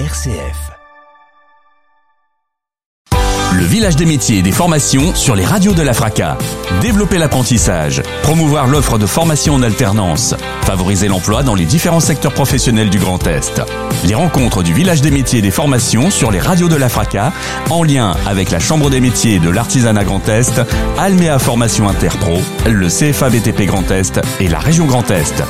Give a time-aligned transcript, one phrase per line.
[0.00, 0.72] RCF.
[3.56, 6.36] Le village des métiers et des formations sur les radios de la FRACA.
[6.80, 12.90] Développer l'apprentissage, promouvoir l'offre de formation en alternance, favoriser l'emploi dans les différents secteurs professionnels
[12.90, 13.62] du Grand Est.
[14.04, 17.32] Les rencontres du village des métiers et des formations sur les radios de la FRACA,
[17.70, 20.60] en lien avec la Chambre des métiers de l'artisanat Grand Est,
[20.98, 25.44] Alméa Formation Interpro, le CFA BTP Grand Est et la région Grand Est.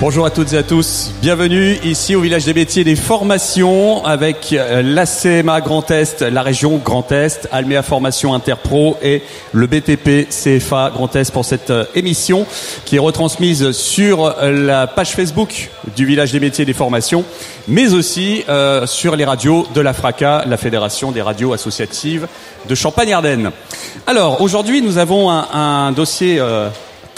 [0.00, 4.52] Bonjour à toutes et à tous, bienvenue ici au village des métiers des formations avec
[4.52, 10.90] euh, l'ACMA Grand Est, la région Grand Est, Alméa Formation Interpro et le BTP CFA
[10.92, 12.44] Grand Est pour cette euh, émission
[12.84, 17.24] qui est retransmise sur euh, la page Facebook du village des métiers des formations,
[17.68, 18.44] mais aussi
[18.86, 22.26] sur les radios de la FRACA, la Fédération des radios associatives
[22.68, 23.52] de Champagne-Ardenne.
[24.06, 26.40] Alors aujourd'hui nous avons un, dossier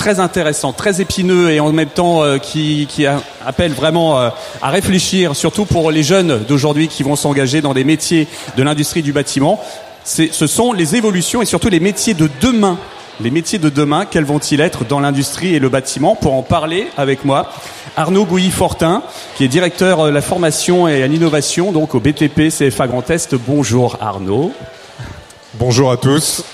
[0.07, 4.29] très intéressant, très épineux et en même temps euh, qui, qui a- appelle vraiment euh,
[4.63, 9.03] à réfléchir, surtout pour les jeunes d'aujourd'hui qui vont s'engager dans des métiers de l'industrie
[9.03, 9.61] du bâtiment.
[10.05, 12.79] Ce sont les évolutions et surtout les métiers de demain.
[13.21, 16.15] Les métiers de demain, quels vont-ils être dans l'industrie et le bâtiment?
[16.15, 17.51] Pour en parler avec moi,
[17.97, 19.03] Arnaud Gouilly-Fortin,
[19.37, 23.11] qui est directeur euh, de la formation et à l'innovation donc au BTP CFA Grand
[23.11, 23.35] Est.
[23.35, 24.53] Bonjour Arnaud.
[25.55, 26.45] Bonjour à tous.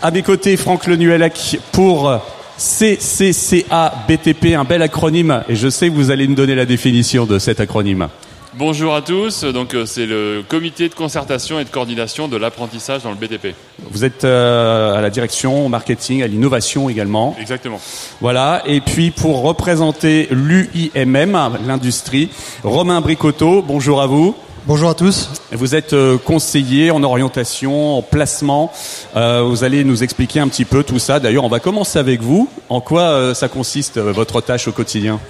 [0.00, 2.20] À mes côtés, Franck Lenuelec pour
[2.58, 7.26] CCCA BTP, un bel acronyme, et je sais que vous allez nous donner la définition
[7.26, 8.08] de cet acronyme.
[8.54, 13.02] Bonjour à tous, donc euh, c'est le comité de concertation et de coordination de l'apprentissage
[13.02, 13.54] dans le BTP.
[13.90, 17.36] Vous êtes euh, à la direction, au marketing, à l'innovation également.
[17.38, 17.78] Exactement.
[18.22, 22.30] Voilà, et puis pour représenter l'UIMM, l'industrie,
[22.64, 24.34] Romain Bricotto, bonjour à vous.
[24.66, 25.30] Bonjour à tous.
[25.52, 28.72] Vous êtes euh, conseiller en orientation, en placement.
[29.14, 31.20] Euh, vous allez nous expliquer un petit peu tout ça.
[31.20, 32.48] D'ailleurs, on va commencer avec vous.
[32.68, 35.20] En quoi euh, ça consiste, euh, votre tâche au quotidien?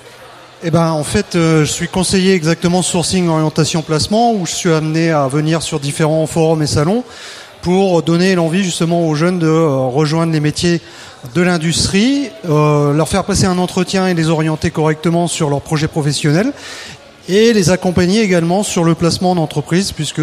[0.64, 5.10] Eh ben, en fait, je suis conseiller exactement sourcing, orientation, placement, où je suis amené
[5.10, 7.04] à venir sur différents forums et salons
[7.60, 10.80] pour donner l'envie justement aux jeunes de rejoindre les métiers
[11.34, 15.88] de l'industrie, euh, leur faire passer un entretien et les orienter correctement sur leur projet
[15.88, 16.52] professionnel
[17.28, 20.22] et les accompagner également sur le placement en entreprise puisque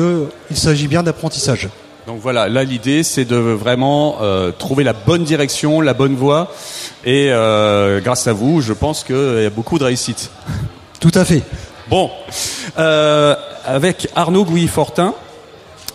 [0.49, 1.69] il s'agit bien d'apprentissage.
[2.07, 6.51] Donc voilà, là l'idée c'est de vraiment euh, trouver la bonne direction, la bonne voie,
[7.05, 10.29] et euh, grâce à vous, je pense qu'il y a beaucoup de réussite.
[10.99, 11.43] Tout à fait.
[11.89, 12.09] Bon,
[12.77, 13.35] euh,
[13.65, 15.13] avec Arnaud Gouilly-Fortin,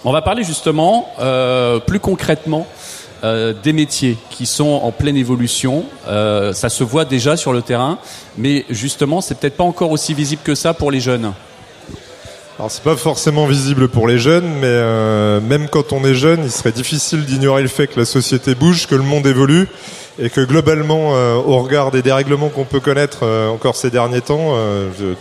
[0.05, 2.67] on va parler justement euh, plus concrètement
[3.25, 5.85] euh, des métiers qui sont en pleine évolution.
[6.07, 7.99] Euh, ça se voit déjà sur le terrain,
[8.37, 11.33] mais justement, c'est peut-être pas encore aussi visible que ça pour les jeunes.
[12.59, 16.41] Alors c'est pas forcément visible pour les jeunes, mais euh, même quand on est jeune,
[16.45, 19.69] il serait difficile d'ignorer le fait que la société bouge, que le monde évolue,
[20.21, 21.11] et que globalement,
[21.47, 24.53] au regard des dérèglements qu'on peut connaître encore ces derniers temps,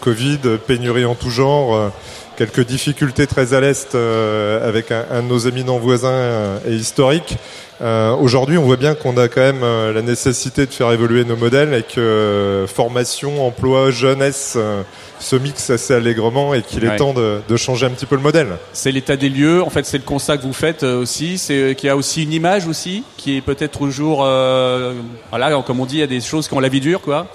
[0.02, 1.91] Covid, pénurie en tout genre,
[2.38, 6.74] quelques difficultés très à l'est euh, avec un, un de nos éminents voisins euh, et
[6.74, 7.36] historiques.
[7.81, 11.25] Euh, Aujourd'hui, on voit bien qu'on a quand même euh, la nécessité de faire évoluer
[11.25, 14.81] nos modèles et que euh, formation, emploi, jeunesse euh,
[15.20, 16.96] se mixent assez allègrement et qu'il est Ouais.
[16.96, 18.48] temps de, de changer un petit peu le modèle.
[18.74, 19.62] C'est l'état des lieux.
[19.64, 21.38] En fait, c'est le constat que vous faites euh, aussi.
[21.38, 24.94] C'est euh, qu'il y a aussi une image aussi qui est peut-être toujours, euh,
[25.31, 27.28] voilà, comme on dit, il y a des choses qui ont la vie dure, quoi.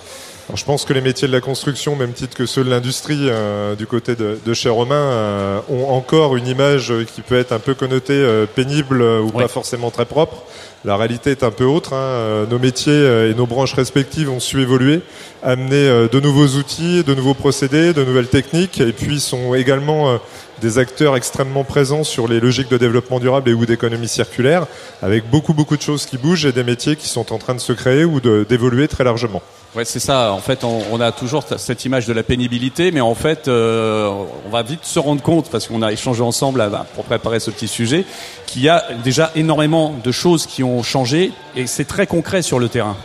[0.49, 3.29] Alors, je pense que les métiers de la construction, même titre que ceux de l'industrie,
[3.29, 7.37] euh, du côté de, de chez Romain, euh, ont encore une image euh, qui peut
[7.39, 9.43] être un peu connotée euh, pénible ou Ouais.
[9.45, 10.43] pas forcément très propre.
[10.85, 11.93] La réalité est un peu autre.
[11.95, 12.45] hein.
[12.51, 12.93] Nos métiers
[13.31, 15.01] et nos branches respectives ont su évoluer,
[15.45, 20.19] amener de nouveaux outils, de nouveaux procédés, de nouvelles techniques, et puis sont également
[20.63, 24.67] des acteurs extrêmement présents sur les logiques de développement durable et ou d'économie circulaire,
[25.03, 27.61] avec beaucoup beaucoup de choses qui bougent et des métiers qui sont en train de
[27.61, 29.43] se créer ou de- d'évoluer très largement.
[29.75, 30.33] Ouais, c'est ça.
[30.33, 34.07] En fait, on, on a toujours cette image de la pénibilité, mais en fait, euh,
[34.47, 37.41] on va vite se rendre compte, parce qu'on a échangé ensemble là, bah, pour préparer
[37.41, 38.05] ce petit sujet,
[38.47, 42.59] qu'il y a déjà énormément de choses qui ont changé, et c'est très concret sur
[42.59, 42.97] le terrain.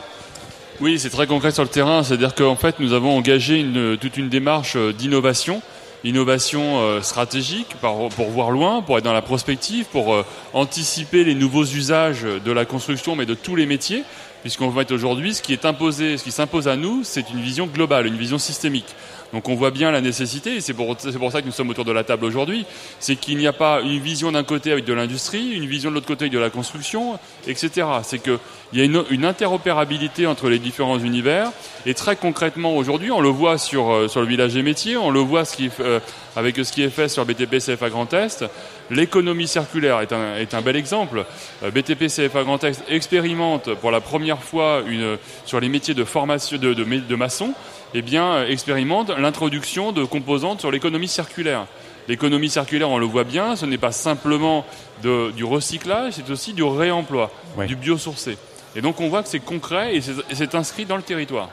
[0.81, 4.15] Oui, c'est très concret sur le terrain, c'est-à-dire qu'en fait nous avons engagé une, toute
[4.17, 5.61] une démarche euh, d'innovation,
[6.03, 11.35] innovation euh, stratégique pour voir loin, pour être dans la prospective, pour euh, anticiper les
[11.35, 14.03] nouveaux usages de la construction, mais de tous les métiers,
[14.41, 17.41] puisqu'on va être aujourd'hui, ce qui est imposé, ce qui s'impose à nous, c'est une
[17.41, 18.95] vision globale, une vision systémique.
[19.33, 21.85] Donc on voit bien la nécessité, et c'est pour, pour ça que nous sommes autour
[21.85, 22.65] de la table aujourd'hui,
[22.99, 25.95] c'est qu'il n'y a pas une vision d'un côté avec de l'industrie, une vision de
[25.95, 27.87] l'autre côté avec de la construction, etc.
[28.03, 28.39] C'est qu'il
[28.73, 31.51] y a une, une interopérabilité entre les différents univers,
[31.85, 35.11] et très concrètement aujourd'hui, on le voit sur, euh, sur le village des métiers, on
[35.11, 35.99] le voit ce qui, euh,
[36.35, 38.45] avec ce qui est fait sur BTP CFA Grand Est,
[38.89, 41.25] l'économie circulaire est un, est un bel exemple.
[41.63, 46.03] Euh, BTP CFA Grand Est expérimente pour la première fois une, sur les métiers de
[46.03, 47.53] formation de, de, de maçon,
[47.93, 51.65] eh bien, expérimente l'introduction de composantes sur l'économie circulaire.
[52.07, 54.65] L'économie circulaire, on le voit bien, ce n'est pas simplement
[55.03, 57.31] de, du recyclage, c'est aussi du réemploi,
[57.67, 58.37] du biosourcé.
[58.75, 60.01] Et donc on voit que c'est concret et
[60.33, 61.49] c'est inscrit dans le territoire.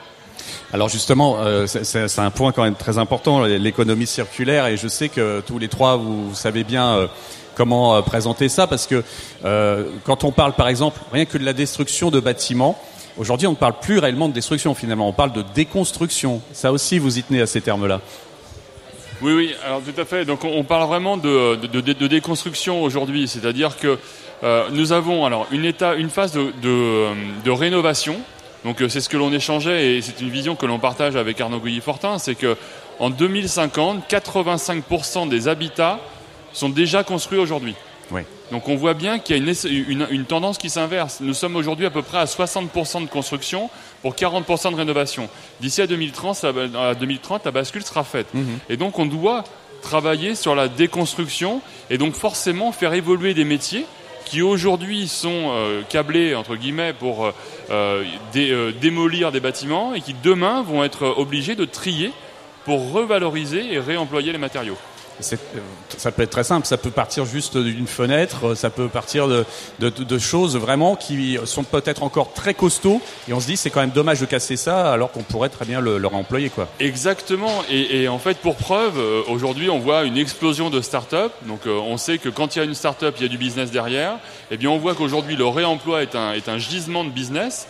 [0.73, 5.09] Alors justement, euh, c'est un point quand même très important, l'économie circulaire, et je sais
[5.09, 7.07] que tous les trois, vous, savez bien euh,
[7.55, 9.03] comment euh, présenter ça, parce que
[10.03, 12.79] quand on parle par exemple rien que de la destruction de bâtiments,
[13.17, 16.41] aujourd'hui on ne parle plus réellement de destruction finalement, on parle de déconstruction.
[16.53, 18.01] Ça aussi, vous y tenez à ces termes-là.
[19.21, 20.25] Oui, oui, alors tout à fait.
[20.25, 21.55] Donc on, parle vraiment de,
[22.07, 23.97] déconstruction aujourd'hui, c'est-à-dire que
[24.43, 28.17] euh, nous avons alors une, état, une phase de, rénovation.
[28.65, 31.39] Donc euh, c'est ce que l'on échangeait et c'est une vision que l'on partage avec
[31.39, 32.57] Arnaud Gouilly-Fortin, c'est que
[32.99, 35.99] en 2050, 85% des habitats
[36.51, 37.75] sont déjà construits aujourd'hui.
[38.11, 38.21] Oui.
[38.51, 41.19] Donc on voit bien qu'il y a une, une, tendance qui s'inverse.
[41.21, 43.69] Nous sommes aujourd'hui à peu près à 60% de construction
[44.01, 45.29] pour 40% de rénovation.
[45.61, 48.27] D'ici à 2030, à 2030, la bascule sera faite.
[48.33, 48.59] Mhm.
[48.69, 49.43] Et donc on doit
[49.81, 53.85] travailler sur la déconstruction et donc forcément faire évoluer des métiers
[54.25, 57.31] qui aujourd'hui sont euh, câblés entre guillemets pour euh,
[58.35, 62.11] euh, démolir des bâtiments et qui demain vont être obligés de trier
[62.65, 64.77] pour revaloriser et réemployer les matériaux.
[65.21, 65.37] Euh,
[65.97, 69.27] ça peut être très simple, ça peut partir juste d'une fenêtre, euh, ça peut partir
[69.27, 69.45] de,
[70.19, 73.91] choses vraiment qui sont peut-être encore très costauds, et on se dit c'est quand même
[73.91, 76.49] dommage de casser ça alors qu'on pourrait très bien le, réemployer.
[76.49, 76.67] Quoi.
[76.79, 81.61] Exactement, et, en fait pour preuve, euh, aujourd'hui on voit une explosion de start-up, donc
[81.65, 84.13] on sait que quand il y a une start-up, il y a du business derrière,
[84.51, 87.67] et eh bien on voit qu'aujourd'hui le réemploi est un, gisement de business,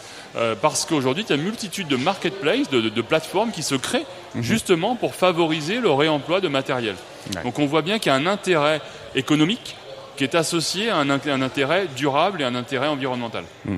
[0.61, 4.05] parce qu'aujourd'hui il y a une multitude de marketplaces, de plateformes qui se créent
[4.35, 4.43] mhm.
[4.43, 6.95] justement pour favoriser le réemploi de matériel.
[7.43, 8.81] Donc on voit bien qu'il y a un intérêt
[9.15, 9.75] économique
[10.15, 13.43] qui est associé à un, intérêt durable et un intérêt environnemental.
[13.65, 13.77] Hmm.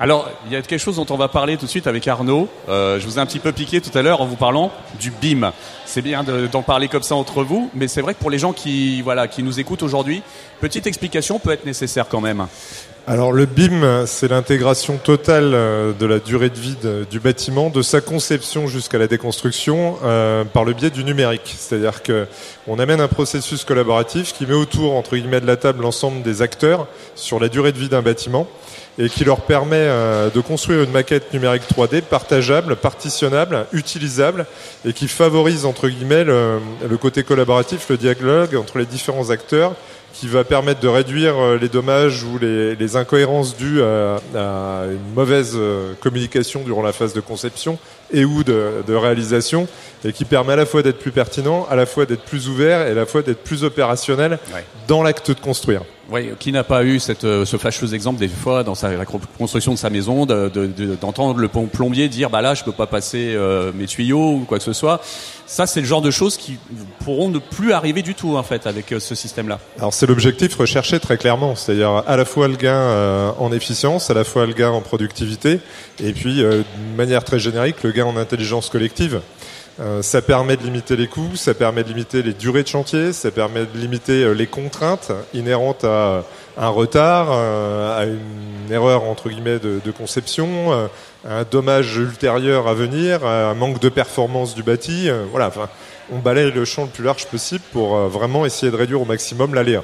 [0.00, 2.48] Alors, il y a quelque chose dont on va parler tout de suite avec Arnaud.
[2.68, 5.10] Euh, je vous ai un petit peu piqué tout à l'heure en vous parlant du
[5.10, 5.52] BIM.
[5.84, 8.52] C'est bien d'en parler comme ça entre vous, mais c'est vrai que pour les gens
[8.52, 10.22] qui, voilà, qui nous écoutent aujourd'hui,
[10.60, 12.46] petite explication peut être nécessaire quand même.
[13.06, 16.74] Alors le BIM, c'est l'intégration totale euh, de la durée de vie
[17.10, 21.54] du bâtiment, de sa conception jusqu'à la déconstruction, euh, par le biais du numérique.
[21.58, 22.26] C'est-à-dire que
[22.66, 26.40] on amène un processus collaboratif qui met autour entre guillemets de la table l'ensemble des
[26.40, 28.48] acteurs sur la durée de vie d'un bâtiment
[28.98, 34.46] et qui leur permet euh, de construire une maquette numérique 3D partageable, partitionnable, utilisable
[34.86, 39.74] et qui favorise entre guillemets le côté collaboratif, le dialogue entre les différents acteurs
[40.14, 45.14] qui va permettre de réduire euh, les dommages ou les, incohérences dues à, à, une
[45.14, 47.78] mauvaise euh, communication durant la phase de conception
[48.12, 49.66] et ou de, de réalisation,
[50.04, 52.86] et qui permet à la fois d'être plus pertinent, à la fois d'être plus ouvert
[52.86, 54.38] et à la fois d'être plus opérationnel
[54.86, 55.82] dans l'acte de construire.
[56.10, 59.06] Oui, qui n'a pas eu cette, euh, ce fâcheux exemple des fois dans sa, la
[59.06, 62.86] construction de sa maison d'entendre de, de, le plombier dire bah là je peux pas
[62.86, 65.00] passer euh, mes tuyaux ou quoi que ce soit.
[65.46, 66.58] Ça c'est le genre de choses qui
[67.00, 69.58] pourront ne plus arriver du tout en fait avec euh, ce système-là.
[69.78, 74.14] Alors c'est l'objectif recherché très clairement, c'est-à-dire à la fois le gain en efficience, à
[74.14, 75.60] la fois le gain en productivité,
[76.02, 76.64] et puis de
[76.96, 79.20] manière très générique le gain en intelligence collective.
[79.80, 83.12] Euh, ça permet de limiter les coûts, ça permet de limiter les durées de chantier,
[83.12, 86.22] ça permet de limiter euh, les contraintes inhérentes à
[86.56, 90.72] un retard, euh, à une erreur entre guillemets de, conception,
[91.28, 95.10] à un dommage ultérieur à venir, à un manque de performance du bâti.
[95.32, 95.50] voilà,
[96.12, 99.54] on balaye le champ le plus large possible pour vraiment essayer de réduire au maximum
[99.54, 99.82] l'aléa.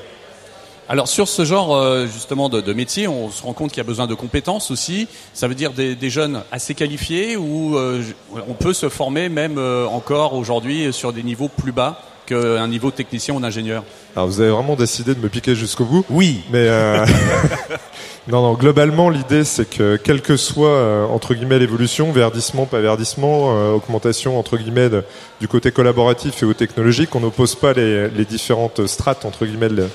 [0.91, 3.81] Alors sur ce genre euh, justement de, de, métier, on se rend compte qu'il y
[3.81, 5.07] a besoin de compétences aussi.
[5.35, 8.03] Ça veut dire des, des jeunes assez qualifiés ou euh,
[8.49, 12.91] on peut se former même euh, encore aujourd'hui sur des niveaux plus bas qu'un niveau
[12.91, 13.85] technicien ou d'ingénieur.
[14.17, 16.05] Alors vous avez vraiment décidé de me piquer jusqu'au bout.
[16.11, 16.43] Oui.
[16.51, 16.69] Mais
[18.29, 18.55] non, non.
[18.55, 24.57] Globalement, l'idée c'est que quelle que soit entre guillemets l'évolution, verdissement, pas verdissement, augmentation entre
[24.57, 24.91] guillemets
[25.41, 29.69] du côté collaboratif et au technologique, on n'oppose pas les, les, différentes strates entre guillemets
[29.69, 29.89] de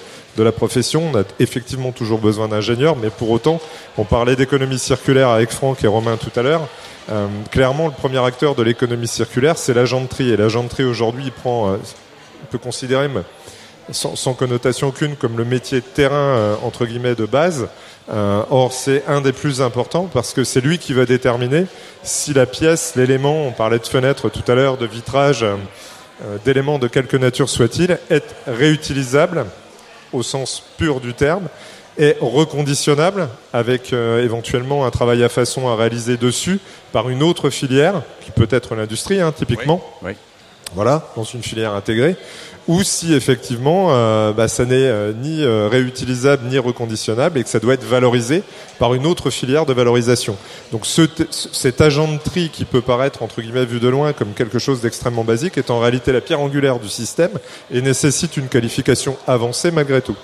[0.43, 1.11] la profession.
[1.13, 3.59] On a effectivement toujours besoin d'ingénieurs, mais pour autant,
[3.97, 6.67] on parlait d'économie circulaire avec Franck et Romain tout à l'heure.
[7.11, 10.29] Euh, clairement, le premier acteur de l'économie circulaire, c'est l'agent de tri.
[10.29, 11.77] Et l'agent de tri, aujourd'hui, il prend, euh,
[12.43, 13.09] on peut considérer,
[13.91, 17.67] sans, connotation aucune, comme le métier de terrain, euh, entre guillemets, de base.
[18.07, 21.65] Or, c'est un des plus importants parce que c'est lui qui va déterminer
[22.03, 25.43] si la pièce, l'élément, on parlait de fenêtre tout à l'heure, de vitrage,
[26.45, 29.47] d'éléments de quelque nature soit-il, est réutilisable
[30.15, 31.47] au sens pur du terme,
[31.97, 36.59] est reconditionnable avec euh, éventuellement un travail à façon à réaliser dessus
[36.91, 39.81] par une autre filière, qui peut être l'industrie hein, typiquement.
[40.73, 42.15] Voilà, dans une filière intégrée,
[42.67, 47.49] ou si effectivement euh, bah, ça n'est euh, ni euh, réutilisable ni reconditionnable et que
[47.49, 48.43] ça doit être valorisé
[48.79, 50.35] par une autre filière de valorisation.
[50.71, 54.33] Donc ce, cet agent de tri qui peut paraître entre guillemets vu de loin comme
[54.33, 57.31] quelque chose d'extrêmement basique est en réalité la pierre angulaire du système
[57.71, 60.15] et nécessite une qualification avancée malgré tout.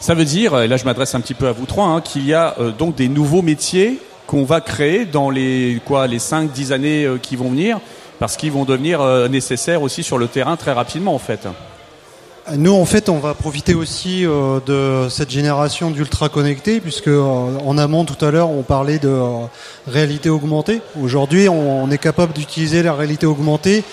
[0.00, 2.26] Ça veut dire, et là je m'adresse un petit peu à vous trois, hein, qu'il
[2.26, 7.06] y a donc des nouveaux métiers qu'on va créer dans les quoi les 5-10 années
[7.20, 7.80] qui vont venir
[8.20, 11.48] parce qu'ils vont devenir nécessaires aussi sur le terrain très rapidement en fait.
[12.56, 17.22] Nous, en fait, on va profiter aussi euh, de cette génération d'ultra connectés, puisque euh,
[17.22, 19.46] en amont tout à l'heure, on parlait de euh,
[19.86, 20.80] réalité augmentée.
[21.00, 23.84] Aujourd'hui, on, est capable d'utiliser la réalité augmentée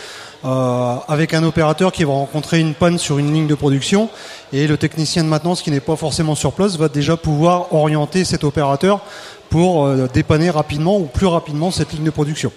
[0.43, 4.07] avec un opérateur qui va rencontrer une panne sur une ligne de production,
[4.53, 8.24] et le technicien de maintenance qui n'est pas forcément sur place va déjà pouvoir orienter
[8.24, 9.01] cet opérateur
[9.50, 12.51] pour dépanner rapidement ou plus rapidement cette ligne de production.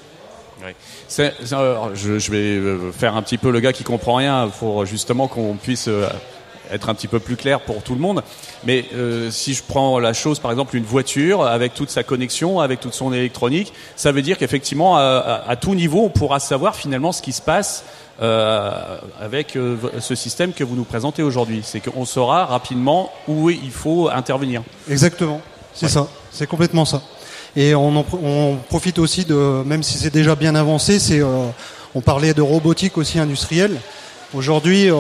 [1.10, 4.86] C'est, je, je, vais euh, faire un petit peu le gars qui comprend rien pour
[4.86, 6.06] justement qu'on puisse euh,
[6.70, 8.22] être un petit peu plus clair pour tout le monde.
[8.64, 12.60] Mais euh, si je prends la chose, par exemple, une voiture avec toute sa connexion,
[12.60, 16.76] avec toute son électronique, ça veut dire qu'effectivement, à, à, tout niveau, on pourra savoir
[16.76, 17.84] finalement ce qui se passe
[18.22, 18.70] euh,
[19.20, 19.58] avec
[19.98, 21.62] ce système que vous nous présentez aujourd'hui.
[21.64, 24.62] C'est qu'on saura rapidement où il faut intervenir.
[24.88, 25.40] Exactement.
[25.74, 26.06] C'est ça.
[26.30, 27.02] C'est complètement ça.
[27.57, 28.04] Et on,
[28.69, 31.47] profite aussi de, même si c'est déjà bien avancé, c'est, euh,
[31.95, 33.76] on parlait de robotique aussi industrielle.
[34.33, 34.95] Aujourd'hui, euh,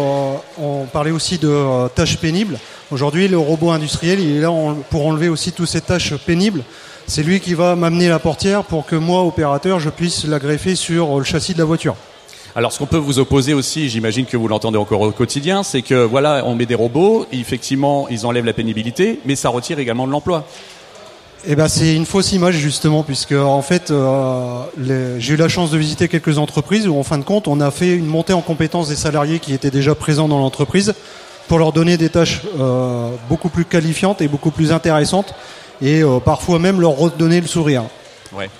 [0.58, 2.58] on parlait aussi de euh, tâches pénibles.
[2.90, 4.50] Aujourd'hui, le robot industriel, il est là
[4.90, 6.64] pour enlever aussi toutes ces tâches pénibles.
[7.06, 10.74] C'est lui qui va m'amener la portière pour que moi, opérateur, je puisse la greffer
[10.74, 11.94] sur le châssis de la voiture.
[12.56, 15.82] Alors, ce qu'on peut vous opposer aussi, j'imagine que vous l'entendez encore au quotidien, c'est
[15.82, 20.08] que voilà, on met des robots, effectivement, ils enlèvent la pénibilité, mais ça retire également
[20.08, 20.44] de l'emploi.
[21.46, 24.64] Eh ben, c'est une fausse image justement, puisque en fait, euh,
[25.18, 27.70] j'ai eu la chance de visiter quelques entreprises où, en fin de compte, on a
[27.70, 30.94] fait une montée en compétences des salariés qui étaient déjà présents dans l'entreprise
[31.48, 35.34] pour leur donner des tâches euh, beaucoup plus qualifiantes et beaucoup plus intéressantes,
[35.80, 37.84] et euh, parfois même leur redonner le sourire.
[38.32, 38.50] Ouais.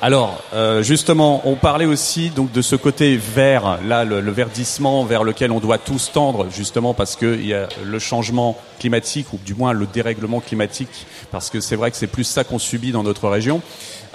[0.00, 5.24] Alors, euh, justement, on parlait aussi donc de ce côté vert, là, le, verdissement vers
[5.24, 9.54] lequel on doit tous tendre, justement parce qu'il y a le changement climatique ou du
[9.54, 13.02] moins le dérèglement climatique, parce que c'est vrai que c'est plus ça qu'on subit dans
[13.02, 13.60] notre région.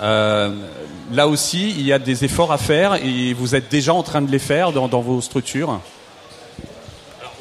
[0.01, 0.55] Euh,
[1.11, 4.21] là aussi, il y a des efforts à faire et vous êtes déjà en train
[4.21, 5.81] de les faire dans, vos structures?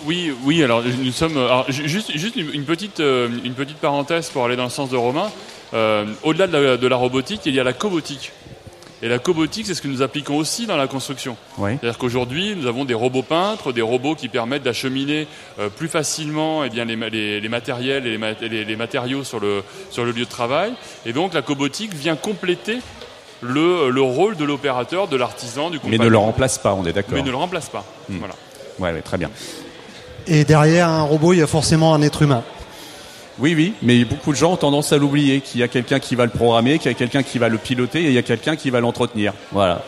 [0.05, 0.65] Oui, oui.
[0.65, 1.39] Alors nous sommes.
[1.69, 5.31] juste, euh, une petite parenthèse pour aller dans le sens de Romain.
[5.75, 8.33] Euh, au-delà de, la, robotique, il y a la cobotique.
[9.05, 11.37] Et la cobotique, c'est ce que nous appliquons aussi dans la construction.
[11.59, 15.27] C'est-à-dire qu'aujourd'hui, nous avons des robots peintres, des robots qui permettent d'acheminer
[15.59, 16.95] euh, plus facilement eh bien, les,
[17.49, 18.17] matériels et
[18.49, 20.73] les, matériaux sur le, sur le lieu de travail.
[21.05, 22.79] Et donc la cobotique vient compléter
[23.41, 25.99] le, le rôle de l'opérateur, de l'artisan, du compagnon.
[25.99, 27.15] Mais ne le remplace pas, on est d'accord.
[27.15, 27.85] Mais ne le remplace pas.
[28.09, 28.19] Hmm.
[28.19, 28.35] Voilà.
[28.79, 29.31] Ouais, très bien.
[30.29, 32.45] Et derrière un robot, il y a forcément un être humain.
[33.39, 36.15] Oui, oui, mais beaucoup de gens ont tendance à l'oublier, qu'il y a quelqu'un qui
[36.15, 38.23] va le programmer, qu'il y a quelqu'un qui va le piloter et il y a
[38.23, 39.33] quelqu'un qui va l'entretenir.
[39.53, 39.83] Voilà.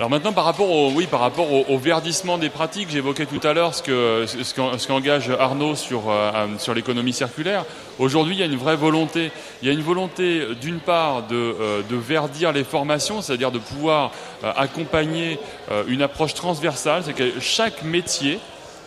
[0.00, 3.52] Alors maintenant, par rapport au, oui, par rapport au, verdissement des pratiques, j'évoquais tout à
[3.52, 7.66] l'heure ce que ce qu'engage Arnaud sur euh, sur l'économie circulaire.
[7.98, 9.30] Aujourd'hui, il y a une vraie volonté.
[9.60, 13.58] Il y a une volonté, d'une part, de, euh, de verdir les formations, c'est-à-dire de
[13.58, 14.12] pouvoir
[14.42, 15.38] euh, accompagner
[15.86, 18.38] une approche transversale, c'est que chaque métier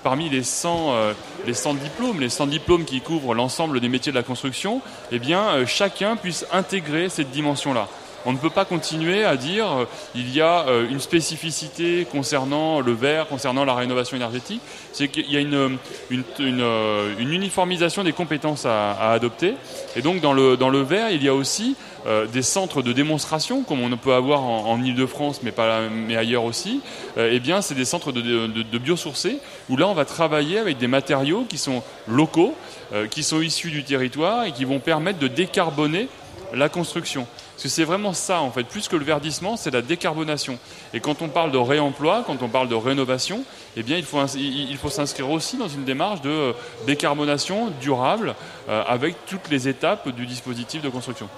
[0.03, 1.13] parmi les 100, euh,
[1.48, 4.81] les 100 diplômes, les 100 diplômes qui couvrent l'ensemble des métiers de la construction,
[5.12, 7.88] eh bien, euh, chacun puisse intégrer cette dimension-là.
[8.25, 12.93] On ne peut pas continuer à dire euh, il y a une spécificité concernant le
[12.93, 14.61] verre, concernant la rénovation énergétique.
[14.91, 15.77] C'est qu'il y a une,
[16.09, 19.55] une, une, uniformisation des compétences à, à, adopter.
[19.95, 21.75] Et donc dans le, dans le verre, il y a aussi
[22.05, 26.17] euh, des centres de démonstration, comme on peut avoir en, en Ile-de-France, mais, pas, mais
[26.17, 26.81] ailleurs aussi,
[27.17, 29.37] euh, eh bien, c'est des centres de, de, de, biosourcés,
[29.69, 32.55] où là, on va travailler avec des matériaux qui sont locaux,
[32.91, 36.09] euh, qui sont issus du territoire et qui vont permettre de décarboner
[36.53, 37.25] la construction.
[37.53, 38.63] Parce que c'est vraiment ça, en fait.
[38.63, 40.57] Plus que le verdissement, c'est la décarbonation.
[40.93, 43.43] Et quand on parle de réemploi, quand on parle de rénovation,
[43.77, 46.53] eh bien, il faut, il faut s'inscrire aussi dans une démarche de
[46.88, 48.36] décarbonation durable
[48.67, 51.29] avec toutes les étapes du dispositif de construction.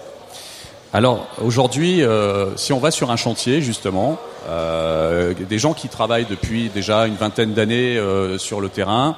[0.96, 4.18] Alors aujourd'hui, euh, si on va sur un chantier justement,
[4.48, 9.18] euh, des gens qui travaillent depuis déjà une vingtaine d'années euh, sur le terrain,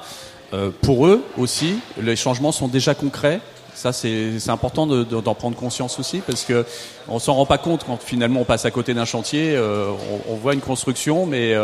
[0.80, 3.40] pour eux aussi, les changements sont déjà concrets.
[3.78, 6.66] Ça, c'est important d'en prendre conscience aussi, parce que
[7.08, 9.56] on s'en rend pas compte quand finalement on passe à côté d'un chantier.
[9.58, 11.54] On, on, voit une construction, mais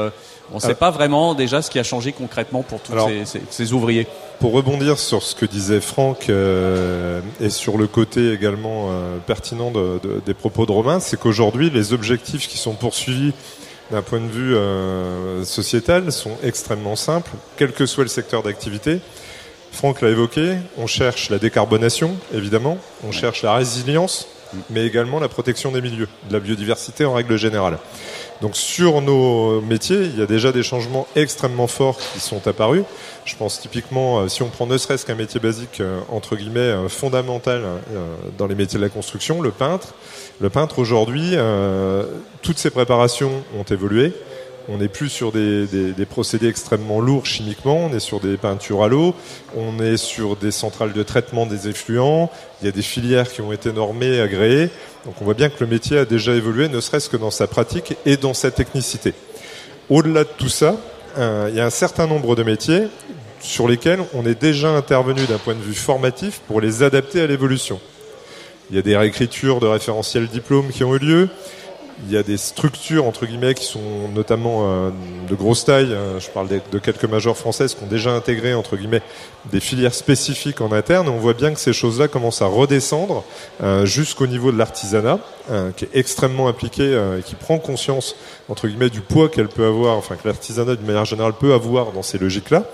[0.52, 2.92] on ne sait pas vraiment déjà ce qui a changé concrètement pour tous
[3.24, 4.06] ces, ces, ouvriers.
[4.40, 9.70] Pour rebondir sur ce que disait Franck euh, et sur le côté également euh, pertinent
[9.70, 13.32] de, de, des propos de Romain, c'est qu'aujourd'hui les objectifs qui sont poursuivis
[13.90, 19.00] d'un point de vue euh, sociétal, sont extrêmement simples, quel que soit le secteur d'activité.
[19.74, 24.28] Franck l'a évoqué, on cherche la décarbonation, évidemment, on cherche la résilience,
[24.70, 27.78] mais également la protection des milieux, de la biodiversité en règle générale.
[28.40, 32.84] Donc sur nos métiers, il y a déjà des changements extrêmement forts qui sont apparus.
[33.24, 36.60] Je pense typiquement, euh, si on prend ne serait-ce qu'un métier basique, euh, entre guillemets,
[36.60, 37.62] euh, fondamental
[38.38, 39.94] dans les métiers de la construction, le peintre.
[40.40, 41.36] Le peintre aujourd'hui,
[42.42, 44.12] toutes ses préparations ont évolué.
[44.68, 48.88] On n'est plus sur des, procédés extrêmement lourds chimiquement, on est sur des peintures à
[48.88, 49.14] l'eau,
[49.56, 52.30] on est sur des centrales de traitement des effluents,
[52.62, 54.70] il y a des filières qui ont été normées, agréées.
[55.04, 57.46] Donc on voit bien que le métier a déjà évolué, ne serait-ce que dans sa
[57.46, 59.12] pratique et dans sa technicité.
[59.90, 60.76] Au-delà de tout ça,
[61.18, 62.88] euh, il y a un certain nombre de métiers
[63.40, 67.26] sur lesquels on est déjà intervenu d'un point de vue formatif pour les adapter à
[67.26, 67.78] l'évolution.
[68.70, 71.28] Il y a des réécritures de référentiels diplômes qui ont eu lieu.
[72.02, 74.90] Il y a des structures entre guillemets qui sont notamment euh,
[75.28, 75.94] de grosse taille.
[75.94, 76.18] Hein.
[76.18, 79.02] je parle de, quelques majors françaises qui ont déjà intégré entre guillemets
[79.52, 81.06] des filières spécifiques en interne.
[81.06, 83.24] Et on voit bien que ces choses-là commencent à redescendre
[83.62, 85.20] euh, jusqu'au niveau de l'artisanat,
[85.50, 86.84] euh, qui est extrêmement impliqué
[87.18, 88.16] et qui prend conscience
[88.48, 91.92] entre guillemets du poids qu'elle peut avoir, enfin que l'artisanat d'une manière générale peut avoir
[91.92, 92.64] dans ces logiques-là.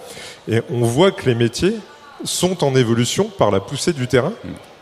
[0.48, 1.76] Et on voit que les métiers
[2.24, 4.32] sont en évolution par la poussée du terrain,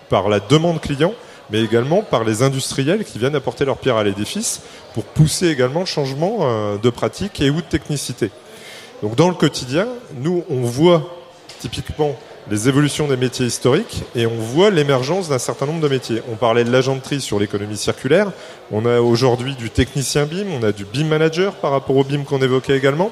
[0.08, 1.12] par la demande client
[1.50, 4.60] mais également par les industriels qui viennent apporter leur pierre à l'édifice
[4.94, 8.30] pour pousser également le changement euh, de pratique et ou de technicité.
[9.02, 9.86] Donc dans le quotidien,
[10.16, 11.14] nous, on voit
[11.60, 12.16] typiquement
[12.50, 16.22] les évolutions des métiers historiques et on voit l'émergence d'un certain nombre de métiers.
[16.32, 18.32] On parlait de l'agenterie sur l'économie circulaire,
[18.70, 22.24] on a aujourd'hui du technicien BIM, on a du BIM manager par rapport au BIM
[22.24, 23.10] qu'on évoquait également.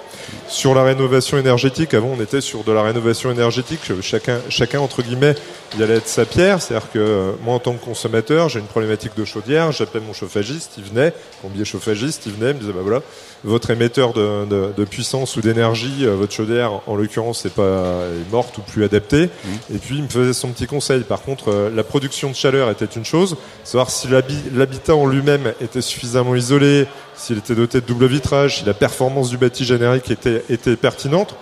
[0.48, 5.02] Sur la rénovation énergétique, avant on était sur de la rénovation énergétique, chacun, chacun entre
[5.02, 5.34] guillemets,
[5.74, 8.66] il allait être sa pierre, c'est-à-dire que euh, moi en tant que consommateur, j'ai une
[8.66, 12.72] problématique de chaudière, j'appelle mon chauffagiste, il venait, plombier chauffagiste, il venait, il me disait
[12.72, 13.02] bah voilà,
[13.46, 18.02] votre émetteur de, de, de puissance ou d'énergie, euh, votre chaudière en l'occurrence c'est pas
[18.04, 19.74] est morte ou plus adaptée, mmh.
[19.74, 21.02] et puis il me faisait son petit conseil.
[21.02, 24.08] Par contre, euh, la production de chaleur était une chose, savoir si
[24.52, 29.30] l'habitat en lui-même était suffisamment isolé, s'il était doté de double vitrage, si la performance
[29.30, 31.36] du bâti générique était, était pertinente,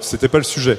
[0.00, 0.78] c'était pas le sujet.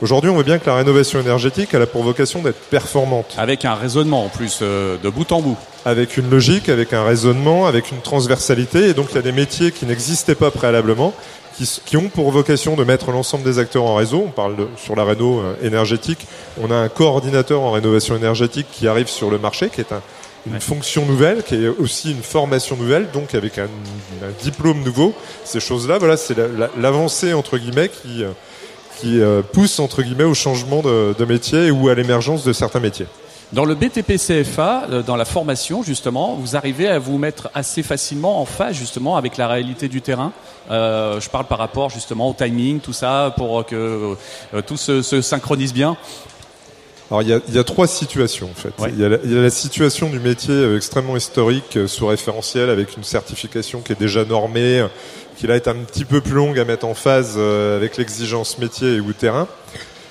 [0.00, 3.34] Aujourd'hui, on voit bien que la rénovation énergétique elle a pour vocation d'être performante.
[3.38, 5.56] Avec un raisonnement en plus euh, de bout en bout.
[5.84, 8.88] Avec une logique, avec un raisonnement, avec une transversalité.
[8.88, 11.12] Et donc il y a des métiers qui n'existaient pas préalablement,
[11.56, 14.24] qui, qui, ont pour vocation de mettre l'ensemble des acteurs en réseau.
[14.26, 16.26] On parle de, sur la réno euh, énergétique.
[16.60, 20.02] On a un coordinateur en rénovation énergétique qui arrive sur le marché, qui est un,
[20.46, 23.68] une fonction nouvelle, qui est aussi une formation nouvelle, donc avec un,
[24.42, 25.14] diplôme nouveau.
[25.44, 26.36] Ces choses-là, voilà, c'est
[26.76, 28.30] l'avancée entre guillemets qui euh,
[29.00, 32.80] qui euh, pousse entre guillemets au changement de, de métier ou à l'émergence de certains
[32.80, 33.06] métiers.
[33.52, 37.82] Dans le BTP CFA, euh, dans la formation justement, vous arrivez à vous mettre assez
[37.82, 40.32] facilement en phase justement avec la réalité du terrain.
[40.70, 44.16] Euh, je parle par rapport justement au timing, tout ça, pour que
[44.66, 45.96] tout se, se synchronise bien.
[47.10, 48.72] Alors il y, a, il y a, trois situations en fait.
[48.88, 51.86] Il, y a la, il, y a la, situation du métier euh, extrêmement historique euh,
[51.86, 54.88] sous référentiel avec une certification qui est déjà normée, euh,
[55.36, 58.94] qui là est un petit peu plus longue à mettre en phase avec l'exigence métier
[58.94, 59.48] et ou terrain.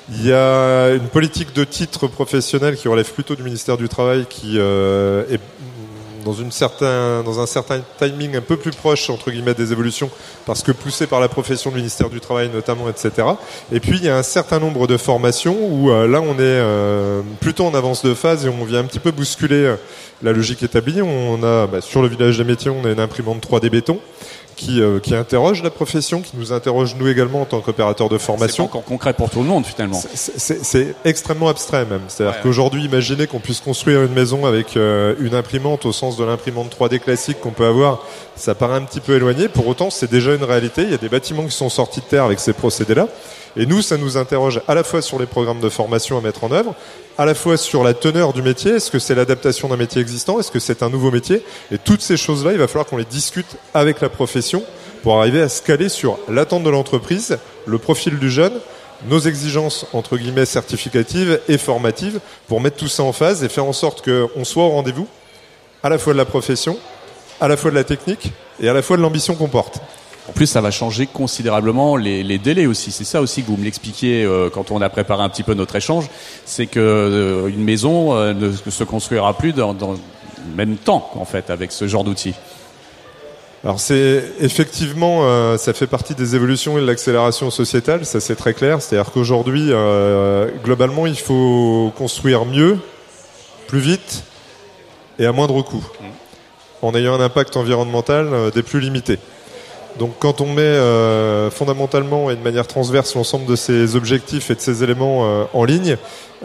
[0.10, 4.26] Il y a une politique de titre professionnel qui relève plutôt du ministère du Travail
[4.30, 5.40] qui euh, est
[6.24, 10.10] dans, une certain, dans un certain timing un peu plus proche entre guillemets des évolutions
[10.46, 13.28] parce que poussé par la profession du ministère du Travail notamment, etc.
[13.72, 16.40] Et puis il y a un certain nombre de formations où euh, là on est
[16.40, 19.76] euh, plutôt en avance de phase et on vient un petit peu bousculer euh,
[20.22, 21.02] la logique établie.
[21.02, 24.00] On a bah, sur le village des métiers on a une imprimante 3D béton
[24.56, 28.18] qui, euh, qui interroge la profession, qui nous interroge nous également en tant qu'opérateur de
[28.18, 28.64] formation.
[28.64, 30.02] C'est encore concret pour tout le monde finalement.
[30.14, 32.02] C'est extrêmement abstrait même.
[32.08, 36.24] C'est-à-dire qu'aujourd'hui, imaginez qu'on puisse construire une maison avec euh, une imprimante au sens de
[36.24, 38.04] l'imprimante 3D classique qu'on peut avoir,
[38.36, 39.48] ça paraît un petit peu éloigné.
[39.48, 40.84] Pour autant, c'est déjà une réalité.
[40.84, 43.08] Il y a des bâtiments qui sont sortis de terre avec ces procédés-là.
[43.56, 46.44] Et nous, ça nous interroge à la fois sur les programmes de formation à mettre
[46.44, 46.74] en œuvre,
[47.18, 50.40] à la fois sur la teneur du métier, est-ce que c'est l'adaptation d'un métier existant,
[50.40, 53.06] est-ce que c'est un nouveau métier, et toutes ces choses-là, il va falloir qu'on les
[53.06, 54.64] discute avec la profession
[55.04, 57.38] pour arriver à se caler sur l'attente de l'entreprise,
[57.68, 58.54] le profil du jeune,
[59.08, 63.66] nos exigences entre guillemets certificatives et formatives pour mettre tout ça en phase et faire
[63.66, 65.08] en sorte qu'on soit au rendez-vous
[65.84, 66.78] à la fois de la profession,
[67.42, 69.80] à la fois de la technique et à la fois de l'ambition qu'on porte.
[70.30, 72.92] En plus, ça va changer considérablement les, les délais aussi.
[72.92, 75.54] C'est ça aussi que vous me l'expliquiez euh, quand on a préparé un petit peu
[75.54, 76.10] notre échange.
[76.46, 81.12] C'est que euh, une maison euh, ne se construira plus dans, dans, le même temps,
[81.16, 82.36] en fait, avec ce genre d'outils.
[83.66, 88.54] Alors c'est effectivement, ça fait partie des évolutions et de l'accélération sociétale, ça c'est très
[88.54, 88.82] clair.
[88.82, 89.72] C'est-à-dire qu'aujourd'hui,
[90.66, 92.78] globalement, il faut construire mieux,
[93.68, 94.26] plus vite
[95.18, 95.86] et à moindre coût.
[96.02, 96.06] Mmh.
[96.86, 99.18] en ayant un impact environnemental des plus limités.
[100.00, 104.56] Donc quand on met euh, fondamentalement et de manière transverse l'ensemble de ces objectifs et
[104.56, 105.98] de ces éléments euh, en ligne,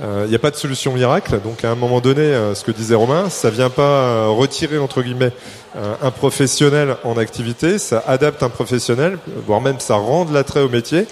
[0.02, 1.40] euh, il n'y a pas de solution miracle.
[1.42, 5.32] Donc à un moment donné, ce que disait Romain, ça vient pas retirer entre guillemets
[5.74, 10.68] un professionnel en activité, ça adapte un professionnel, voire même ça rend de l'attrait au
[10.68, 11.06] métier.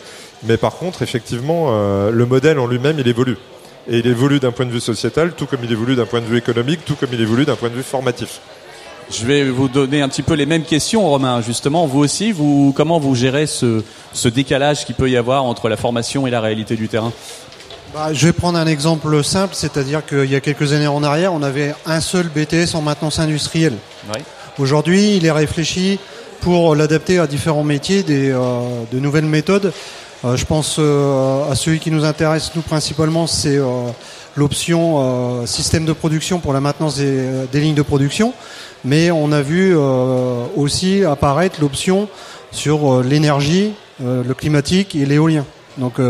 [0.44, 1.70] Mais par contre, effectivement,
[2.10, 3.38] le modèle en lui-même, il évolue.
[3.88, 6.26] Et il évolue d'un point de vue sociétal, tout comme il évolue d'un point de
[6.26, 8.40] vue économique, tout comme il évolue d'un point de vue formatif.
[9.08, 11.40] Je vais vous donner un petit peu les mêmes questions, Romain.
[11.40, 15.68] Justement, vous aussi, vous, comment vous gérez ce, ce décalage qu'il peut y avoir entre
[15.68, 17.12] la formation et la réalité du terrain?
[17.94, 21.32] Bah, Je vais prendre un exemple simple, c'est-à-dire qu'il y a quelques années en arrière,
[21.32, 23.74] on avait un seul BTS en maintenance industrielle.
[24.58, 26.00] Aujourd'hui, il est réfléchi
[26.40, 28.38] pour l'adapter à différents métiers, des, euh,
[28.90, 29.72] de nouvelles méthodes.
[30.24, 33.58] Euh, je pense euh, à celui qui nous intéresse, nous principalement, c'est
[34.36, 38.32] l'option système de production pour la maintenance des, des lignes de production
[38.86, 42.08] mais on a vu euh, aussi apparaître l'option
[42.52, 43.72] sur euh, l'énergie,
[44.02, 45.44] euh, le climatique et l'éolien.
[45.76, 46.00] Donc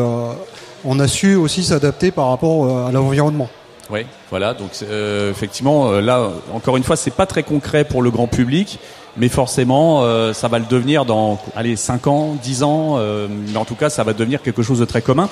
[0.85, 3.49] on a su aussi s'adapter par rapport à l'environnement.
[3.91, 4.55] Oui, voilà.
[4.55, 4.71] Donc
[5.29, 8.79] effectivement, là, encore une fois, c'est pas très concret pour le grand public,
[9.17, 13.01] mais forcément, ça va le devenir dans, allez, 5 ans, 10 ans.
[13.29, 15.29] mais en tout cas, ça va devenir quelque chose de très commun.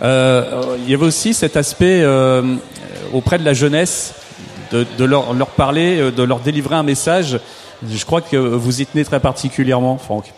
[0.00, 2.04] Il y avait aussi cet aspect
[3.12, 4.14] auprès de la jeunesse
[4.72, 7.38] de, leur, parler, euh, de leur délivrer un message.
[7.86, 10.32] Je crois que vous y tenez très particulièrement, Franck.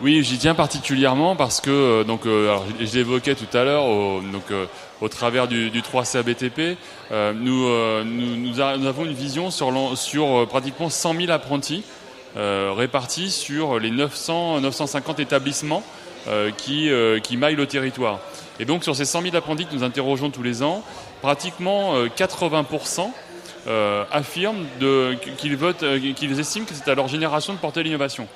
[0.00, 4.20] Oui, j'y tiens particulièrement parce que euh, donc euh, je l'évoquais tout à l'heure au,
[4.20, 4.44] donc
[5.00, 6.76] au travers du, du 3 BTP,
[7.34, 7.68] nous,
[8.04, 11.84] nous, nous, avons une vision sur, sur pratiquement 100 000 apprentis
[12.36, 15.82] répartis sur les 900 950 établissements
[16.56, 16.90] qui
[17.22, 18.18] qui maillent le territoire.
[18.60, 20.82] Et donc sur ces 100 000 apprentis que nous interrogeons tous les ans,
[21.22, 23.10] pratiquement 80%
[23.68, 24.64] euh, affirment
[25.36, 28.26] qu'ils votent, euh, qu'ils estiment que c'est à leur génération de porter l'innovation.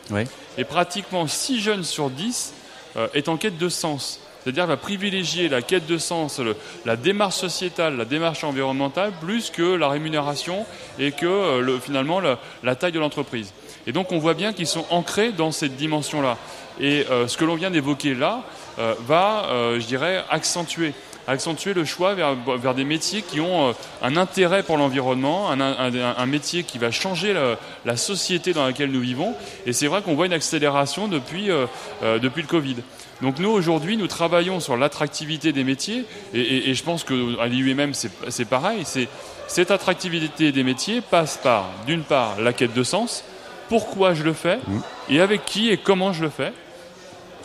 [0.58, 2.52] Et pratiquement 6 jeunes sur 10
[2.96, 4.20] euh, est en quête de sens.
[4.42, 6.38] C'est-à-dire va privilégier la quête de sens,
[6.84, 10.66] la démarche sociétale, la démarche environnementale, plus que la rémunération
[10.98, 13.54] et que le, finalement la taille de l'entreprise.
[13.86, 16.36] Et donc on voit bien qu'ils sont ancrés dans cette dimension-là.
[16.80, 18.42] Et ce que l'on vient d'évoquer là
[18.78, 19.46] va,
[19.78, 20.94] je dirais, accentuer
[21.26, 25.60] accentuer le choix vers, vers des métiers qui ont euh, un intérêt pour l'environnement, un,
[25.60, 27.34] un, métier qui va changer
[27.84, 29.34] la, société dans laquelle nous vivons.
[29.66, 31.66] Et c'est vrai qu'on voit une accélération depuis, euh,
[32.02, 32.76] euh, depuis le Covid.
[33.20, 36.04] Donc nous, aujourd'hui, nous travaillons sur l'attractivité des métiers,
[36.34, 38.82] et, et, je pense qu'à l'IUMM, c'est pareil.
[39.46, 43.22] Cette attractivité des métiers passe par, d'une part, la quête de sens,
[43.68, 44.80] pourquoi je le fais, mmh.
[45.10, 46.52] et avec qui et comment je le fais?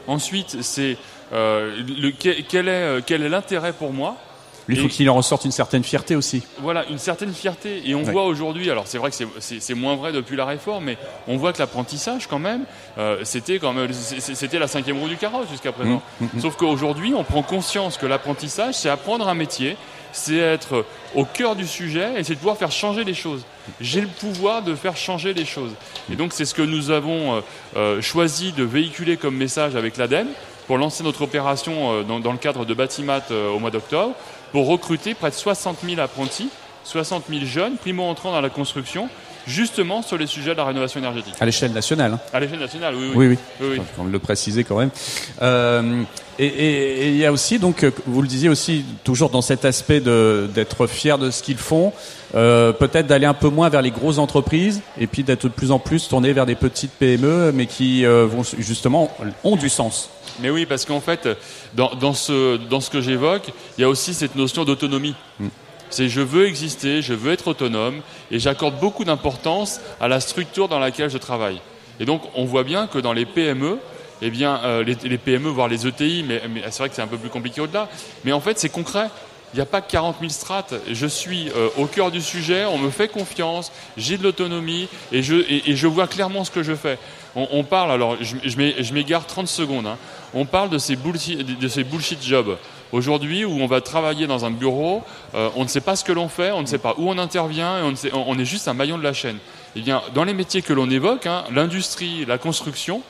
[0.07, 0.97] Ensuite, c'est
[1.33, 4.17] euh, le, quel est euh, quel est l'intérêt pour moi
[4.69, 6.43] il faut qu'il en ressorte une certaine fierté aussi.
[6.59, 7.83] Voilà, une certaine fierté.
[7.85, 10.97] Et on voit aujourd'hui, alors c'est vrai que c'est moins vrai depuis la réforme, mais
[11.27, 12.65] on voit que l'apprentissage, quand même,
[12.97, 16.01] euh, c'était quand même, c'était la cinquième roue du carrosse jusqu'à présent.
[16.19, 16.41] Mmh, mmh, mmh.
[16.41, 19.77] Sauf qu'aujourd'hui, on prend conscience que l'apprentissage, c'est apprendre un métier,
[20.17, 23.43] c'est être au cœur du sujet et c'est de pouvoir faire changer les choses.
[23.81, 25.71] J'ai le pouvoir de faire changer les choses.
[26.11, 27.41] Et donc c'est ce que nous avons
[28.01, 30.27] choisi de véhiculer comme message avec l'ADEME
[30.67, 34.13] pour lancer notre opération euh, dans, le cadre de Batimat euh, au mois d'octobre,
[34.51, 36.49] pour recruter près de 60 000 apprentis,
[36.83, 39.09] 60 000 jeunes primo-entrants dans la construction,
[39.47, 41.33] justement sur les sujets de la rénovation énergétique.
[41.39, 42.13] À l'échelle nationale.
[42.13, 42.19] Hein.
[42.33, 43.27] À l'échelle nationale, oui, oui.
[43.27, 43.81] Oui, oui.
[43.97, 44.91] oui, le préciser quand même.
[45.41, 46.03] Euh,
[46.45, 50.87] et il y a aussi, donc, vous le disiez aussi, toujours dans cet aspect d'être
[50.87, 51.93] fier de ce qu'ils font,
[52.35, 55.71] euh, peut-être d'aller un peu moins vers les grosses entreprises et puis d'être de plus
[55.71, 59.11] en plus tourné vers des petites PME, mais qui vont justement
[59.43, 60.09] ont du sens.
[60.39, 61.27] Mais oui, parce qu'en fait,
[61.73, 65.15] dans, dans, ce, dans ce que j'évoque, il y a aussi cette notion d'autonomie.
[65.39, 65.47] Mm.
[65.89, 70.67] C'est je veux exister, je veux être autonome, et j'accorde beaucoup d'importance à la structure
[70.67, 71.61] dans laquelle je travaille.
[71.99, 73.79] Et donc, on voit bien que dans les PME,
[74.21, 77.17] eh bien, euh, les, PME, voire les ETI, mais, c'est vrai que c'est un peu
[77.17, 77.89] plus compliqué au-delà,
[78.23, 79.09] mais en fait, c'est concret.
[79.53, 80.73] Il n'y a pas que 40 000 strates.
[80.91, 85.23] Je suis euh, au cœur du sujet, on me fait confiance, j'ai de l'autonomie et
[85.23, 86.99] je, vois clairement ce que je fais.
[87.35, 89.97] On, parle, alors je, m'égare 30 secondes, hein.
[90.33, 92.57] on parle de ces bullshit, jobs.
[92.91, 95.03] Aujourd'hui, où on va travailler dans un bureau,
[95.35, 97.17] euh, on ne sait pas ce que l'on fait, on ne sait pas où on
[97.17, 99.37] intervient, et on, est juste un maillon de la chaîne.
[99.75, 103.01] Eh bien, dans les métiers que l'on évoque, hein, l'industrie, la construction,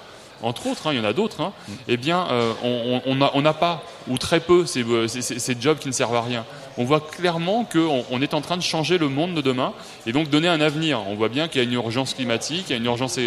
[0.42, 1.54] entre autres, hein, il y en a d'autres, hein,
[1.88, 5.94] eh bien, euh, on n'a pas, ou très peu, euh, ces, ces, jobs qui ne
[5.94, 6.46] servent à rien.
[6.78, 9.74] On voit clairement qu'on on est en train de changer le monde de demain
[10.06, 11.02] et donc donner un avenir.
[11.08, 13.18] On voit bien qu'il y a une urgence climatique, il y a une urgence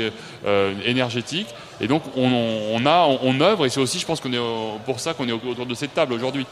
[0.46, 1.48] euh, énergétique,
[1.80, 2.30] et donc on,
[2.72, 4.40] on, a, on, œuvre, et c'est aussi, je pense qu'on est
[4.86, 6.46] pour ça qu'on est autour de cette table aujourd'hui.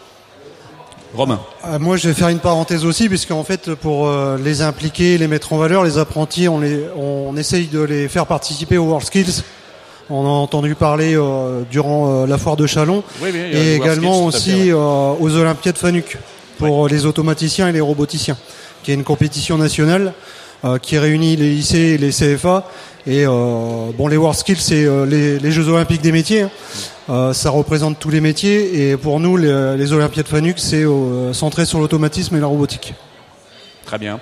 [1.15, 1.41] Romain.
[1.65, 5.27] Euh, moi, je vais faire une parenthèse aussi, puisqu'en fait, pour euh, les impliquer, les
[5.27, 9.43] mettre en valeur, les apprentis, on, les, on essaye de les faire participer aux WorldSkills.
[10.11, 14.19] On a entendu parler euh, durant la foire de Chalon, Oui, oui, et euh, également
[14.21, 14.79] World Skills, fait, aussi ouais.
[14.79, 16.17] euh, aux Olympiades Fanuc
[16.59, 18.37] pour les automaticiens et les roboticiens,
[18.83, 20.15] qui est une compétition nationale
[20.65, 22.67] euh, qui réunit les lycées et les CFA.
[23.07, 23.31] Et euh,
[23.97, 26.43] bon, les WorldSkills, c'est euh, les, les Jeux Olympiques des métiers.
[26.43, 26.51] hein.
[27.11, 31.33] Euh, ça représente tous les métiers, et pour nous, les, les Olympiades Fanuc, c'est euh,
[31.33, 32.93] centré sur l'automatisme et la robotique.
[33.89, 34.21] Très bien.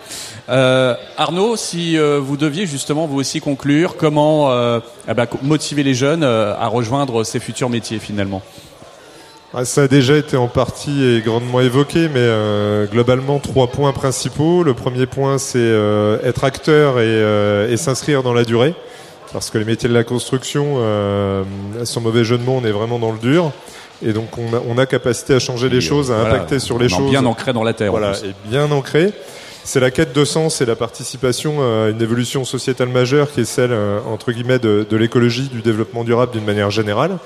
[0.49, 5.83] Euh, Arnaud, si euh, vous deviez justement vous aussi conclure, comment euh, eh ben, motiver
[5.83, 8.43] les jeunes à rejoindre ces futurs métiers finalement?
[9.53, 13.93] Ah, Ça a déjà été en partie et grandement évoqué, mais euh, globalement trois points
[13.93, 14.63] principaux.
[14.63, 18.73] Le premier point, c'est euh, être acteur et, euh, et s'inscrire dans la durée,
[19.33, 20.77] parce que les métiers de la construction,
[21.83, 23.51] sans mauvais jeu de mots, on est vraiment dans le dur,
[24.05, 26.79] et donc on a, on a capacité à changer les choses, à voilà, impacter sur
[26.79, 27.11] les choses.
[27.11, 27.89] Bien ancré dans la terre.
[27.95, 28.29] en Voilà, plus.
[28.29, 29.13] et bien ancré.
[29.67, 33.45] C'est la quête de sens et la participation à une évolution sociétale majeure qui est
[33.45, 37.19] celle, euh, entre guillemets, de, de l'écologie, du développement durable d'une manière générale.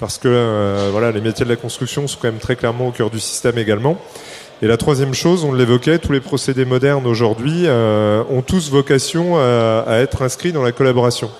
[0.00, 2.90] Parce que euh, voilà, les métiers de la construction sont quand même très clairement au
[2.90, 3.98] cœur du système également.
[4.62, 9.36] Et la troisième chose, on l'évoquait, tous les procédés modernes aujourd'hui euh, ont tous vocation
[9.36, 11.30] à, à être inscrits dans la collaboration.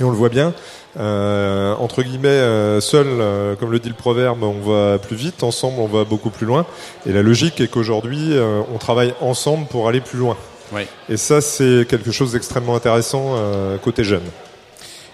[0.00, 0.54] Et on le voit bien,
[0.98, 5.42] euh, entre guillemets, euh, seul, euh, comme le dit le proverbe, on va plus vite,
[5.42, 6.66] ensemble on va beaucoup plus loin.
[7.06, 10.36] Et la logique est qu'aujourd'hui, euh, on travaille ensemble pour aller plus loin.
[10.72, 10.82] Oui.
[11.08, 14.22] Et ça, c'est quelque chose d'extrêmement intéressant euh, côté jeune.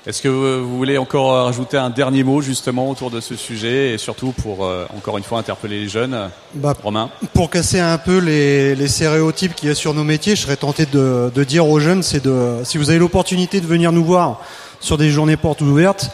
[0.06, 3.98] Est-ce que vous voulez encore rajouter un dernier mot justement autour de ce sujet et
[3.98, 7.08] surtout pour euh, encore une fois interpeller les jeunes Bah, Romain?
[7.32, 10.56] pour casser un peu les, les stéréotypes qu'il y a sur nos métiers, je serais
[10.56, 14.04] tenté de, de dire aux jeunes, c'est de, si vous avez l'opportunité de venir nous
[14.04, 14.42] voir
[14.80, 16.10] sur des journées portes ouvertes,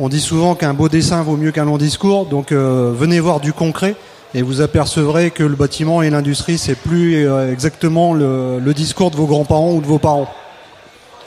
[0.00, 3.40] on dit souvent qu'un beau dessin vaut mieux qu'un long discours, donc euh, venez voir
[3.40, 3.94] du concret
[4.34, 9.10] et vous apercevrez que le bâtiment et l'industrie, c'est plus euh, exactement le, le discours
[9.12, 10.28] de vos grands-parents ou de vos parents.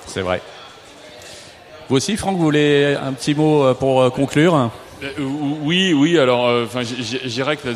[0.05, 0.41] C'est vrai.
[1.87, 4.69] Vous aussi, Franck, vous voulez un petit mot euh, pour conclure?
[5.19, 6.17] Oui, oui.
[6.17, 7.69] Alors, euh, enfin, j- j- je dirais que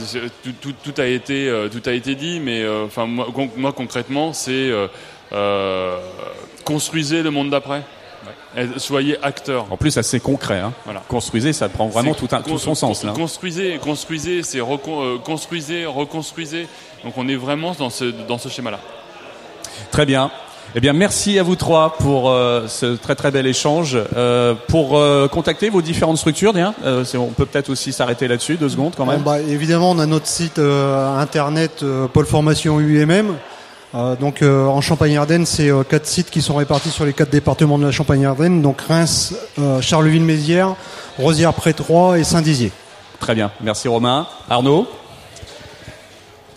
[0.43, 3.49] tout, tout, tout a été, euh, tout a été dit, mais euh, enfin, moi, con-
[3.55, 4.69] moi, concrètement, c'est
[6.65, 7.83] construisez le monde d'après.
[8.57, 9.65] Et Soyez acteurs.
[9.71, 10.59] En plus, assez concret.
[10.59, 10.73] Hein.
[10.85, 11.01] Voilà.
[11.07, 13.03] Construisez, ça prend vraiment tout, un, tout son sens.
[13.03, 13.13] Là.
[13.15, 16.67] Construisez, construisez, c'est recon- euh, construisez, reconstruisez.
[17.05, 18.79] Donc, on est vraiment dans ce dans ce schéma-là.
[19.91, 20.31] Très bien.
[20.73, 23.97] Eh bien, merci à vous trois pour euh, ce très très bel échange.
[24.15, 28.55] Euh, pour euh, contacter vos différentes structures, bien, euh, on peut peut-être aussi s'arrêter là-dessus
[28.55, 29.21] deux secondes quand Bon, même.
[29.21, 33.35] bah, évidemment, on a notre site euh, internet euh, Pôle Formation UMM.
[33.93, 37.29] Euh, donc euh, en Champagne-Ardenne, c'est euh, quatre sites qui sont répartis sur les quatre
[37.29, 39.35] départements de la Champagne-Ardenne, donc Reims,
[39.81, 40.75] Charleville-Mézières,
[41.17, 42.71] Rosières-près-Troyes et Saint-Dizier.
[43.19, 43.51] Très bien.
[43.61, 44.27] Merci Romain.
[44.49, 44.87] Arnaud?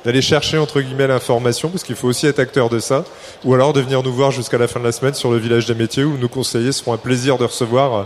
[0.05, 3.05] d'aller chercher entre guillemets l'information parce qu'il faut aussi être acteur de ça,
[3.45, 5.67] ou alors de venir nous voir jusqu'à la fin de la semaine sur le village
[5.67, 8.03] des métiers où nos conseillers seront un plaisir de recevoir euh,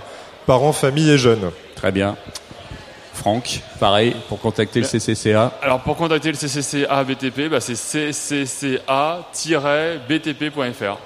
[0.47, 1.51] parents, familles et jeunes.
[1.77, 2.15] Très bien.
[3.25, 5.51] Franck, pareil, pour contacter le CCCA.
[5.63, 7.73] Alors, pour contacter le CCCA BTP, bah, c'est
[8.13, 10.99] ccca-btp.fr.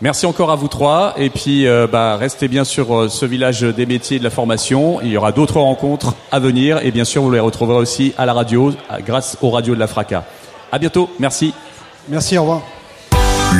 [0.00, 1.12] Merci encore à vous trois.
[1.16, 4.30] Et puis, euh, bah, restez bien sur euh, ce village des métiers et de la
[4.30, 5.00] formation.
[5.02, 6.78] Il y aura d'autres rencontres à venir.
[6.84, 9.80] Et bien sûr, vous les retrouverez aussi à la radio, à- grâce aux radios de
[9.80, 10.22] la FRACA.
[10.70, 11.10] À bientôt.
[11.18, 11.52] Merci.
[12.08, 12.62] Merci, au revoir.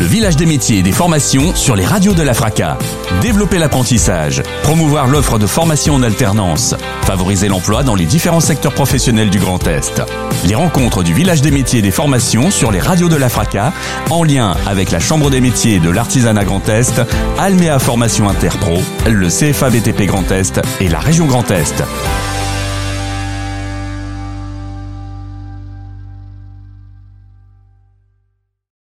[0.00, 2.78] Le village des métiers et des formations sur les radios de la FRACA.
[3.20, 9.28] Développer l'apprentissage, promouvoir l'offre de formation en alternance, favoriser l'emploi dans les différents secteurs professionnels
[9.28, 10.02] du Grand Est.
[10.46, 13.74] Les rencontres du village des métiers et des formations sur les radios de la FRACA,
[14.08, 17.02] en lien avec la Chambre des métiers de l'artisanat Grand Est,
[17.38, 21.84] Alméa Formation Interpro, le CFA BTP Grand Est et la région Grand Est.